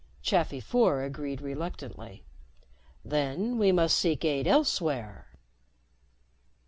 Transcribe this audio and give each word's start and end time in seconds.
Chafi 0.23 0.59
Four 0.63 1.03
agreed 1.03 1.41
reluctantly. 1.41 2.25
"Then 3.05 3.59
we 3.59 3.71
must 3.71 3.99
seek 3.99 4.25
aid 4.25 4.47
elsewhere." 4.47 5.27